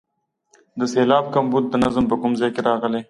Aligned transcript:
د 0.79 0.81
سېلاب 0.93 1.25
کمبود 1.35 1.65
د 1.69 1.75
نظم 1.83 2.05
په 2.11 2.15
کوم 2.21 2.31
ځای 2.39 2.49
کې 2.55 2.61
راغلی. 2.69 2.99